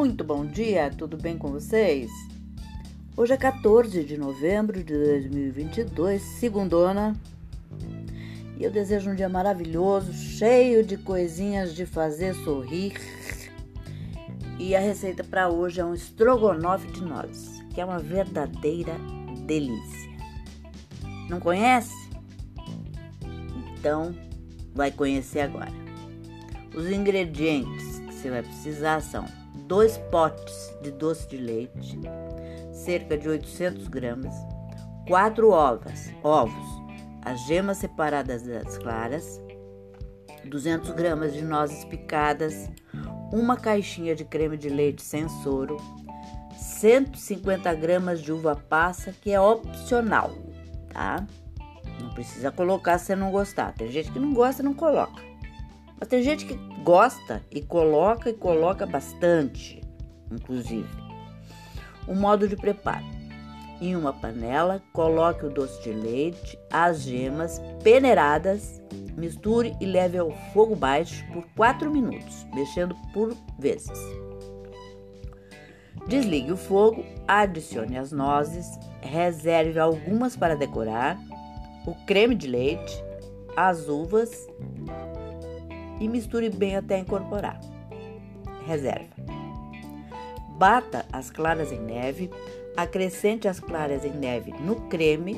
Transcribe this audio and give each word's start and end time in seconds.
Muito 0.00 0.24
bom 0.24 0.46
dia, 0.46 0.90
tudo 0.90 1.18
bem 1.18 1.36
com 1.36 1.48
vocês? 1.48 2.10
Hoje 3.14 3.34
é 3.34 3.36
14 3.36 4.02
de 4.02 4.16
novembro 4.16 4.82
de 4.82 4.94
2022, 4.94 6.22
segundona, 6.22 7.14
e 8.56 8.64
eu 8.64 8.70
desejo 8.70 9.10
um 9.10 9.14
dia 9.14 9.28
maravilhoso, 9.28 10.10
cheio 10.14 10.82
de 10.82 10.96
coisinhas 10.96 11.74
de 11.74 11.84
fazer 11.84 12.34
sorrir. 12.36 12.94
E 14.58 14.74
a 14.74 14.80
receita 14.80 15.22
para 15.22 15.50
hoje 15.50 15.82
é 15.82 15.84
um 15.84 15.92
estrogonofe 15.92 16.90
de 16.92 17.02
nozes, 17.02 17.62
que 17.74 17.78
é 17.78 17.84
uma 17.84 17.98
verdadeira 17.98 18.94
delícia. 19.44 20.10
Não 21.28 21.38
conhece? 21.38 22.08
Então, 23.78 24.14
vai 24.74 24.90
conhecer 24.90 25.40
agora. 25.40 25.74
Os 26.74 26.90
ingredientes 26.90 27.98
que 27.98 28.14
você 28.14 28.30
vai 28.30 28.42
precisar 28.42 29.02
são 29.02 29.26
dois 29.54 29.98
potes 30.10 30.74
de 30.82 30.90
doce 30.90 31.28
de 31.28 31.36
leite, 31.36 31.98
cerca 32.72 33.16
de 33.16 33.28
800 33.28 33.88
gramas, 33.88 34.34
quatro 35.06 35.50
ovas, 35.50 36.10
ovos, 36.22 36.80
as 37.22 37.40
gemas 37.46 37.78
separadas 37.78 38.42
das 38.42 38.78
claras, 38.78 39.40
200 40.44 40.90
gramas 40.90 41.32
de 41.32 41.42
nozes 41.42 41.84
picadas, 41.84 42.70
uma 43.32 43.56
caixinha 43.56 44.14
de 44.14 44.24
creme 44.24 44.56
de 44.56 44.68
leite 44.68 45.02
sem 45.02 45.28
soro, 45.42 45.76
150 46.56 47.72
gramas 47.74 48.22
de 48.22 48.32
uva 48.32 48.56
passa, 48.56 49.12
que 49.12 49.30
é 49.30 49.40
opcional, 49.40 50.30
tá? 50.92 51.26
Não 52.00 52.10
precisa 52.10 52.50
colocar 52.50 52.98
se 52.98 53.14
não 53.14 53.30
gostar. 53.30 53.72
Tem 53.74 53.88
gente 53.88 54.10
que 54.10 54.18
não 54.18 54.32
gosta 54.32 54.62
e 54.62 54.64
não 54.64 54.72
coloca. 54.72 55.22
Mas 55.98 56.08
tem 56.08 56.22
gente 56.22 56.46
que 56.46 56.69
gosta 56.82 57.42
e 57.50 57.60
coloca 57.60 58.30
e 58.30 58.34
coloca 58.34 58.86
bastante, 58.86 59.80
inclusive. 60.30 60.88
O 62.06 62.14
modo 62.14 62.48
de 62.48 62.56
preparo. 62.56 63.04
Em 63.80 63.96
uma 63.96 64.12
panela, 64.12 64.82
coloque 64.92 65.46
o 65.46 65.50
doce 65.50 65.82
de 65.82 65.92
leite, 65.92 66.58
as 66.70 67.02
gemas 67.02 67.60
peneiradas, 67.82 68.80
misture 69.16 69.74
e 69.80 69.86
leve 69.86 70.18
ao 70.18 70.30
fogo 70.52 70.76
baixo 70.76 71.24
por 71.32 71.46
4 71.56 71.90
minutos, 71.90 72.46
mexendo 72.54 72.94
por 73.12 73.34
vezes. 73.58 73.98
Desligue 76.06 76.52
o 76.52 76.56
fogo, 76.56 77.04
adicione 77.26 77.96
as 77.96 78.12
nozes, 78.12 78.66
reserve 79.00 79.78
algumas 79.78 80.36
para 80.36 80.56
decorar, 80.56 81.18
o 81.86 81.94
creme 82.04 82.34
de 82.34 82.46
leite, 82.46 83.04
as 83.56 83.88
uvas 83.88 84.46
e 86.00 86.08
misture 86.08 86.50
bem 86.50 86.76
até 86.76 86.98
incorporar. 86.98 87.60
Reserva. 88.66 89.14
Bata 90.58 91.06
as 91.12 91.30
claras 91.30 91.70
em 91.70 91.80
neve, 91.80 92.30
acrescente 92.76 93.46
as 93.46 93.60
claras 93.60 94.04
em 94.04 94.12
neve 94.12 94.52
no 94.52 94.76
creme 94.88 95.36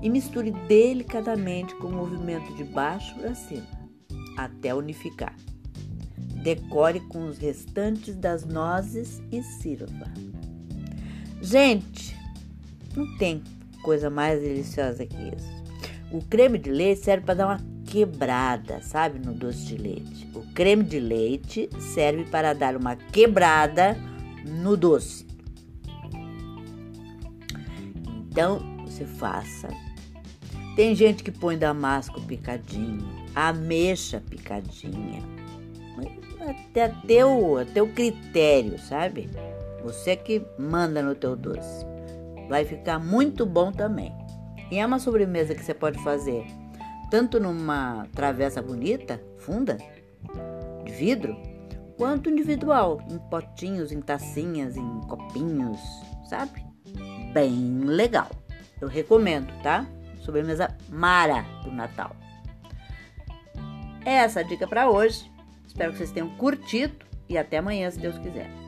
e 0.00 0.08
misture 0.08 0.50
delicadamente 0.66 1.74
com 1.76 1.88
o 1.88 1.92
movimento 1.92 2.54
de 2.54 2.64
baixo 2.64 3.14
para 3.14 3.34
cima, 3.34 3.66
até 4.36 4.74
unificar. 4.74 5.36
Decore 6.42 7.00
com 7.08 7.26
os 7.26 7.38
restantes 7.38 8.16
das 8.16 8.44
nozes 8.44 9.22
e 9.30 9.42
sirva. 9.42 10.06
Gente, 11.40 12.16
não 12.96 13.16
tem 13.16 13.42
coisa 13.82 14.10
mais 14.10 14.40
deliciosa 14.40 15.06
que 15.06 15.16
isso. 15.16 15.62
O 16.10 16.20
creme 16.24 16.58
de 16.58 16.70
leite 16.70 17.04
serve 17.04 17.24
para 17.24 17.34
dar 17.34 17.46
uma 17.46 17.71
quebrada, 17.92 18.80
sabe, 18.80 19.18
no 19.18 19.34
doce 19.34 19.66
de 19.66 19.76
leite. 19.76 20.26
O 20.34 20.40
creme 20.54 20.82
de 20.82 20.98
leite 20.98 21.68
serve 21.78 22.24
para 22.24 22.54
dar 22.54 22.74
uma 22.74 22.96
quebrada 22.96 23.94
no 24.46 24.78
doce. 24.78 25.26
Então, 28.30 28.60
você 28.86 29.04
faça. 29.04 29.68
Tem 30.74 30.94
gente 30.94 31.22
que 31.22 31.30
põe 31.30 31.58
damasco 31.58 32.18
picadinho, 32.22 33.06
ameixa 33.34 34.22
picadinha. 34.26 35.22
Até 36.40 36.88
teu, 37.06 37.58
teu 37.74 37.86
critério, 37.88 38.78
sabe? 38.78 39.28
Você 39.84 40.16
que 40.16 40.42
manda 40.58 41.02
no 41.02 41.14
teu 41.14 41.36
doce. 41.36 41.84
Vai 42.48 42.64
ficar 42.64 42.98
muito 42.98 43.44
bom 43.44 43.70
também. 43.70 44.10
E 44.70 44.78
é 44.78 44.86
uma 44.86 44.98
sobremesa 44.98 45.54
que 45.54 45.62
você 45.62 45.74
pode 45.74 46.02
fazer 46.02 46.46
tanto 47.12 47.38
numa 47.38 48.08
travessa 48.14 48.62
bonita, 48.62 49.22
funda, 49.36 49.76
de 50.82 50.92
vidro, 50.92 51.36
quanto 51.98 52.30
individual, 52.30 53.06
em 53.10 53.18
potinhos, 53.28 53.92
em 53.92 54.00
tacinhas, 54.00 54.78
em 54.78 55.00
copinhos, 55.02 55.78
sabe? 56.24 56.64
Bem 57.34 57.80
legal. 57.84 58.30
Eu 58.80 58.88
recomendo, 58.88 59.52
tá? 59.62 59.84
Sobremesa 60.20 60.74
mara 60.88 61.44
do 61.62 61.70
Natal. 61.70 62.16
É 64.06 64.12
essa 64.14 64.40
a 64.40 64.42
dica 64.42 64.66
para 64.66 64.88
hoje. 64.88 65.30
Espero 65.66 65.92
que 65.92 65.98
vocês 65.98 66.12
tenham 66.12 66.34
curtido 66.38 67.04
e 67.28 67.36
até 67.36 67.58
amanhã, 67.58 67.90
se 67.90 67.98
Deus 67.98 68.16
quiser. 68.16 68.61